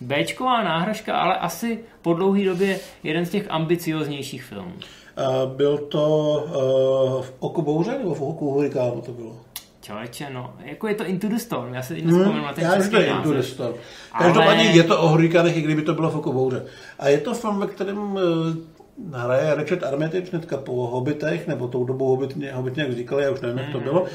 [0.00, 4.72] Bčková náhražka, ale asi po dlouhé době jeden z těch ambicioznějších filmů.
[4.72, 9.36] Uh, byl to uh, v Oku bouře nebo v Oku hurikánu to bylo?
[9.82, 12.80] Člověče, no, jako je to Into the Storm, já si teď hmm, na ten Já
[12.80, 13.74] že to je Into the Storm.
[14.18, 14.76] Každopádně ale...
[14.76, 16.64] je to o hurikánech, i kdyby to bylo v Oku bouře.
[16.98, 18.20] A je to film, ve kterém uh,
[19.12, 23.40] hraje Richard Armitage hnedka po Hobbitech, nebo tou dobou Hobbit, Hobbit nějak vznikali, já už
[23.40, 23.84] nevím, jak to hmm.
[23.84, 24.06] bylo.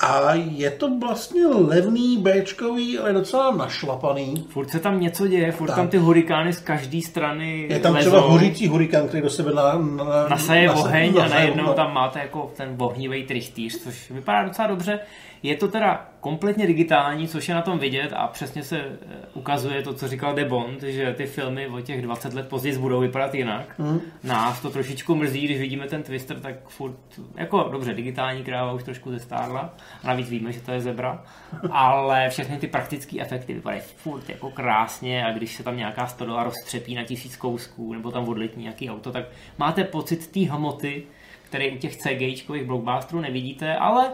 [0.00, 4.46] A je to vlastně levný, Bčkový, ale docela našlapaný.
[4.50, 5.76] Furt se tam něco děje, furt tak.
[5.76, 8.10] tam ty hurikány z každé strany Je tam lezou.
[8.10, 12.52] třeba hořící hurikán, který do sebe na, na, nasaje oheň a najednou tam máte jako
[12.56, 15.00] ten vohnivý trichtýř, což vypadá docela dobře.
[15.42, 18.96] Je to teda kompletně digitální, což je na tom vidět a přesně se eh,
[19.34, 23.00] ukazuje to, co říkal De Bond, že ty filmy o těch 20 let později budou
[23.00, 23.78] vypadat jinak.
[23.78, 24.00] Mm.
[24.24, 26.96] Nás to trošičku mrzí, když vidíme ten Twister, tak furt,
[27.34, 31.24] jako dobře, digitální kráva už trošku zestárla, a navíc víme, že to je zebra,
[31.70, 36.44] ale všechny ty praktické efekty vypadají furt jako krásně a když se tam nějaká stodola
[36.44, 39.24] roztřepí na tisíc kousků nebo tam odletí nějaký auto, tak
[39.58, 41.02] máte pocit té hmoty,
[41.42, 44.10] který u těch CGIčkových blockbusterů nevidíte, ale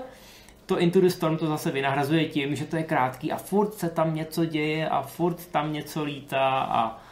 [0.67, 3.89] to Into the Storm to zase vynahrazuje tím, že to je krátký a furt se
[3.89, 7.03] tam něco děje a furt tam něco lítá a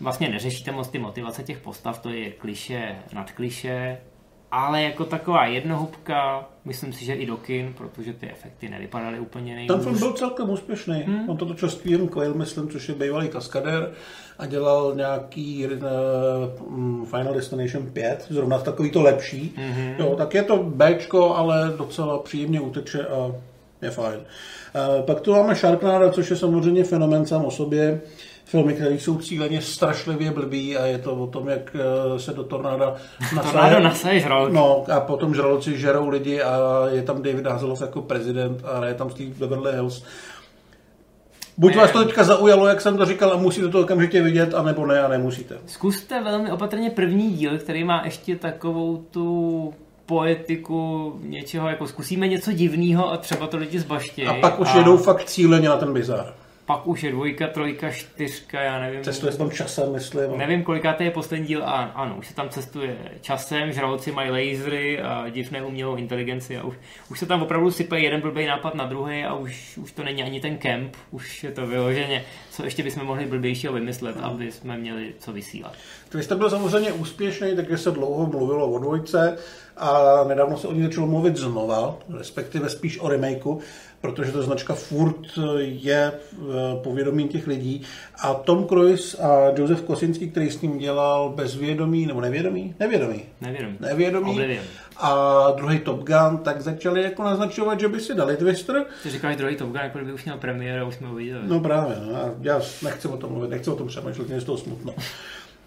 [0.00, 3.98] vlastně neřešíte moc ty motivace těch postav, to je kliše nad kliše,
[4.50, 9.54] ale jako taková jednohubka, myslím si, že i do kin, protože ty efekty nevypadaly úplně
[9.54, 9.76] nejhůř.
[9.76, 11.00] Ten film byl celkem úspěšný.
[11.00, 11.30] Hmm.
[11.30, 13.92] On to točil Steven Quayle, myslím, což je bývalý kaskadér
[14.38, 19.54] a dělal nějaký uh, Final Destination 5, zrovna takový to lepší.
[19.56, 19.94] Mm-hmm.
[19.98, 23.32] Jo, tak je to Bčko, ale docela příjemně uteče a
[23.82, 24.20] je fajn.
[24.20, 28.00] Uh, pak tu máme Sharknado, což je samozřejmě fenomen sám o sobě
[28.50, 32.44] filmy, které jsou cíleně strašlivě blbý a je to o tom, jak eh, se do
[32.44, 32.94] tornáda
[33.36, 33.80] nasaje.
[33.80, 34.52] nasaje žralok.
[34.52, 38.94] No a potom žraloci žerou lidi a je tam David Hasselhoff jako prezident a je
[38.94, 40.04] tam Steve Beverly Hills.
[41.58, 44.86] Buď vás to teďka zaujalo, jak jsem to říkal, a musíte to okamžitě vidět, anebo
[44.86, 45.58] ne, a nemusíte.
[45.66, 49.74] Zkuste velmi opatrně první díl, který má ještě takovou tu
[50.06, 54.26] poetiku něčeho, jako zkusíme něco divného a třeba to lidi zbaští.
[54.26, 54.78] A pak už a...
[54.78, 56.34] jedou fakt cíleně na ten bizar
[56.70, 59.02] pak už je dvojka, trojka, čtyřka, já nevím.
[59.04, 60.38] Cestuje se tam časem, myslím.
[60.38, 64.30] Nevím, koliká to je poslední díl, a ano, už se tam cestuje časem, žraloci mají
[64.30, 66.74] lasery a divnou umělou inteligenci a už,
[67.10, 70.22] už se tam opravdu sype jeden blbý nápad na druhý a už, už to není
[70.22, 74.24] ani ten kemp, už je to vyloženě, co ještě bychom mohli blbějšího vymyslet, no.
[74.24, 75.74] aby jsme měli co vysílat.
[76.14, 79.38] jste byl samozřejmě úspěšný, takže se dlouho mluvilo o dvojce
[79.80, 83.60] a nedávno se o ní začalo mluvit znova, respektive spíš o remakeu,
[84.00, 86.12] protože ta značka furt je
[86.82, 87.82] povědomí těch lidí.
[88.22, 92.74] A Tom Cruise a Josef Kosinský, který s ním dělal bezvědomí, nebo nevědomí?
[92.80, 93.22] Nevědomí.
[93.40, 93.76] Nevědomí.
[93.80, 94.30] Nevědomí.
[94.30, 94.64] Oblivion.
[94.96, 98.84] A druhý Top Gun, tak začali jako naznačovat, že by si dali Twister.
[99.02, 101.42] Ty říkáš druhý Top Gun, jako by už měl premiéru už jsme ho viděli.
[101.46, 102.34] No právě, no.
[102.40, 104.94] já nechci o tom mluvit, nechci o tom přemýšlet, mě z toho smutno.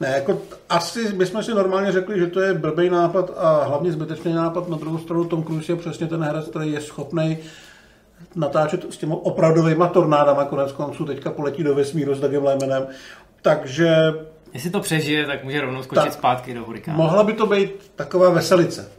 [0.04, 4.34] Ne, jako asi bychom si normálně řekli, že to je blbý nápad a hlavně zbytečný
[4.34, 4.70] nápad.
[4.70, 7.38] Na druhou stranu Tom Cruise je přesně ten herec, který je schopný
[8.36, 12.88] natáčet s těmi opravdovými tornádama, konec konců teďka poletí do vesmíru s Dagem Lehmanem.
[13.42, 13.96] Takže...
[14.54, 16.98] Jestli to přežije, tak může rovnou skočit tak, zpátky do hurikánu.
[16.98, 18.92] Mohla by to být taková veselice.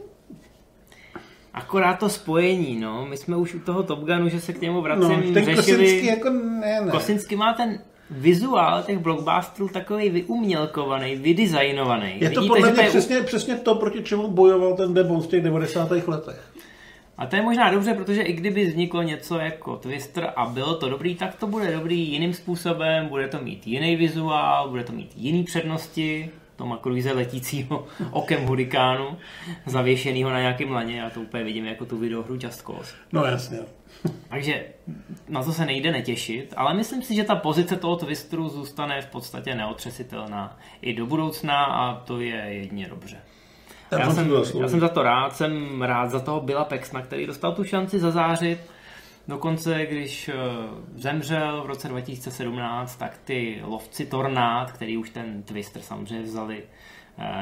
[1.53, 3.05] Akorát to spojení, no.
[3.05, 5.55] My jsme už u toho Top Gunu, že se k němu vracím, no, ten řešili...
[5.55, 6.91] Kosinský jako ne, ne.
[6.91, 12.13] Kosinský má ten vizuál těch blockbusterů takový vyumělkovaný, vydesignovaný.
[12.19, 12.89] Je to Vidíte, podle mě to je...
[12.89, 15.91] přesně, přesně to, proti čemu bojoval ten Demon v těch 90.
[15.91, 16.51] letech.
[17.17, 20.89] A to je možná dobře, protože i kdyby vzniklo něco jako Twister a bylo to
[20.89, 25.11] dobrý, tak to bude dobrý jiným způsobem, bude to mít jiný vizuál, bude to mít
[25.15, 29.17] jiný přednosti, Toma Cruise letícího okem hurikánu,
[29.65, 32.93] zavěšenýho na nějakém laně, já to úplně vidím jako tu videohru Just Cause.
[33.11, 33.59] No jasně.
[34.29, 34.65] Takže
[35.29, 39.07] na to se nejde netěšit, ale myslím si, že ta pozice toho Twisteru zůstane v
[39.07, 43.17] podstatě neotřesitelná i do budoucna a to je jedině dobře.
[43.91, 47.53] Já jsem, já jsem za to rád, jsem rád za toho Billa Pexna, který dostal
[47.53, 48.59] tu šanci zazářit.
[49.27, 50.33] Dokonce, když eh,
[50.95, 56.63] zemřel v roce 2017, tak ty lovci Tornád, který už ten Twister samozřejmě vzali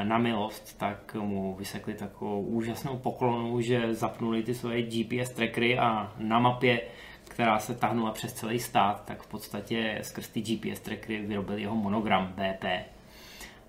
[0.03, 6.11] na milost, tak mu vysekli takovou úžasnou poklonu, že zapnuli ty svoje GPS trackery a
[6.17, 6.81] na mapě,
[7.23, 11.75] která se tahnula přes celý stát, tak v podstatě skrz ty GPS trackery vyrobili jeho
[11.75, 12.65] monogram BP.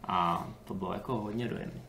[0.08, 1.80] A to bylo jako hodně dojemné.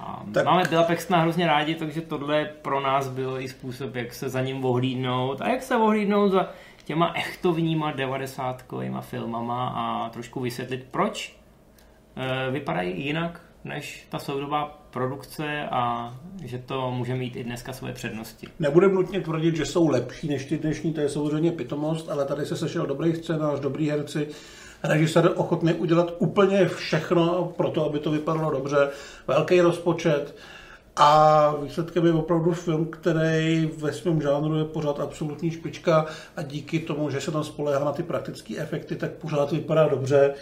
[0.00, 0.44] A tak.
[0.44, 4.40] máme Billa Paxtona hrozně rádi, takže tohle pro nás byl i způsob, jak se za
[4.40, 6.50] ním ohlídnout a jak se ohlídnout za
[6.84, 11.41] těma echtovníma devadesátkovýma filmama a trošku vysvětlit, proč
[12.50, 18.48] vypadají jinak než ta soudobá produkce a že to může mít i dneska svoje přednosti.
[18.58, 22.46] Nebudeme nutně tvrdit, že jsou lepší než ty dnešní, to je samozřejmě pitomost, ale tady
[22.46, 24.28] se sešel dobrý scénář, dobrý herci,
[24.82, 28.90] režisér ochotný udělat úplně všechno pro to, aby to vypadalo dobře,
[29.26, 30.34] velký rozpočet
[30.96, 36.78] a výsledkem je opravdu film, který ve svém žánru je pořád absolutní špička a díky
[36.78, 40.34] tomu, že se tam spoléhá na ty praktické efekty, tak pořád vypadá dobře.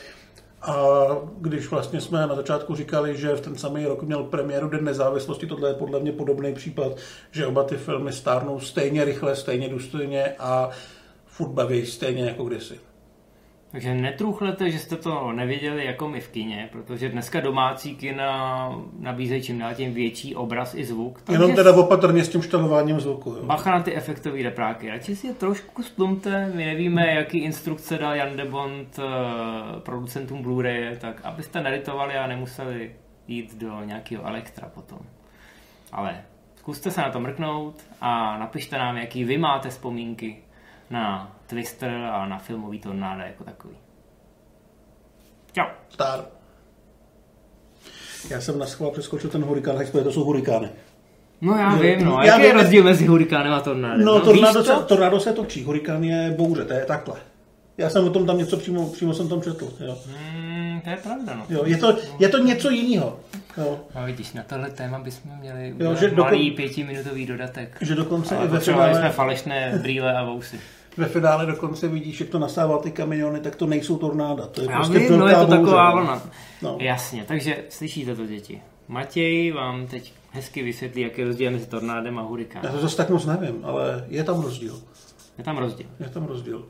[0.63, 1.07] A
[1.39, 5.47] když vlastně jsme na začátku říkali, že v ten samý rok měl premiéru Den nezávislosti,
[5.47, 6.93] tohle je podle mě podobný případ,
[7.31, 10.71] že oba ty filmy stárnou stejně rychle, stejně důstojně a
[11.27, 12.90] furt baví stejně jako kdysi.
[13.73, 19.43] Takže netruchlete, že jste to neviděli jako my v kině, protože dneska domácí kina nabízejí
[19.43, 21.23] čím dál tím větší obraz i zvuk.
[21.23, 23.31] Takže Jenom teda opatrně s tím štelováním zvuku.
[23.31, 23.43] Jo.
[23.43, 24.91] Bacha na ty efektové repráky.
[24.91, 29.05] Radši si je trošku splumte, my nevíme, jaký instrukce dal Jan de Bond uh,
[29.81, 32.91] producentům Blu-ray, tak abyste neritovali a nemuseli
[33.29, 34.99] jít do nějakého elektra potom.
[35.93, 36.23] Ale
[36.57, 40.37] zkuste se na to mrknout a napište nám, jaký vy máte vzpomínky
[40.91, 43.75] na Twister a na filmový tornádo jako takový.
[45.53, 45.67] Čau.
[45.89, 46.25] Star.
[48.31, 50.69] Já jsem na schvál přeskočil ten hurikán, tak to jsou hurikány.
[51.41, 52.19] No já jo, vím, no.
[52.19, 54.05] A jaký je rozdíl mezi hurikánem a tornádem?
[54.05, 57.15] No, no tornádo, se, tornádo se točí, hurikán je bouře, to je takhle.
[57.79, 59.73] Já jsem o tom tam něco přímo, přímo jsem tam četl.
[59.81, 59.99] Jo.
[60.07, 61.47] Hmm, to je pravda, no.
[61.49, 63.21] Jo, je, to, je to něco jiného.
[63.57, 63.81] Jo.
[63.95, 66.57] A vidíš, na tohle téma bychom měli jo, že malý dokon...
[66.57, 67.79] pětiminutový dodatek.
[67.81, 68.95] Že dokonce i ve finále...
[68.95, 70.61] jsme falešné brýle a vousy
[70.97, 74.47] ve finále dokonce vidíš, jak to nastává ty kamiony, tak to nejsou tornáda.
[74.47, 76.23] To je Já prostě vím, no je to taková vlna.
[76.63, 76.77] No.
[76.81, 78.63] Jasně, takže slyšíte to děti.
[78.89, 82.71] Matěj vám teď hezky vysvětlí, jaký je rozdíl mezi tornádem a hurikánem.
[82.71, 84.81] Já to zase tak moc nevím, ale je tam rozdíl.
[85.39, 85.87] Je tam rozdíl.
[86.01, 86.69] Je tam rozdíl.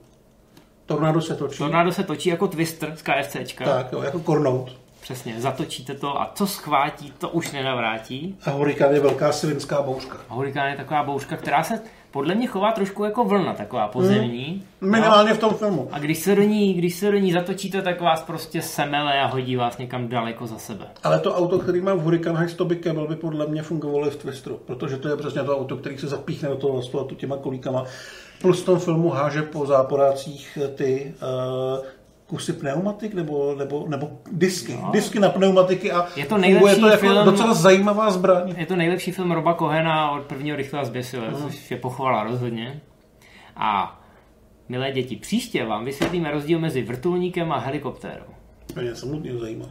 [0.86, 1.58] Tornádo se točí.
[1.58, 3.64] Tornádo se točí jako twister z KFCčka.
[3.64, 4.80] Tak, jo, jako kornout.
[5.00, 8.38] Přesně, zatočíte to a co schvátí, to už nenavrátí.
[8.44, 10.18] A hurikán je velká svinská bouřka.
[10.28, 11.80] A hurikán je taková bouřka, která se
[12.11, 14.64] podle mě chová trošku jako vlna, taková pozemní.
[14.80, 14.90] Hmm.
[14.90, 15.88] Minimálně v tom filmu.
[15.92, 19.26] A když se do ní, když se do ní zatočíte, tak vás prostě semele a
[19.26, 20.86] hodí vás někam daleko za sebe.
[21.02, 24.16] Ale to auto, který má v Hurricane Heights Toby Kebbell, by podle mě fungovalo v
[24.16, 27.84] Twisteru, protože to je přesně to auto, který se zapíchne do toho asfaltu těma kolíkama.
[28.42, 31.84] Plus v tom filmu háže po záporácích ty uh,
[32.31, 34.72] kusy pneumatik nebo, nebo, nebo disky.
[34.83, 34.91] No.
[34.93, 38.55] Disky na pneumatiky a je to, nejlepší to jako film, docela zajímavá zbraň.
[38.57, 41.39] Je to nejlepší film Roba Kohena od prvního rychlého zběsile, no.
[41.39, 42.81] což je pochvala rozhodně.
[43.57, 44.01] A
[44.68, 48.35] milé děti, příště vám vysvětlíme rozdíl mezi vrtulníkem a helikoptérou.
[48.81, 49.66] Mě samotně zajímá.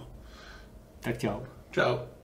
[1.00, 1.40] Tak čau.
[1.72, 1.98] Čau.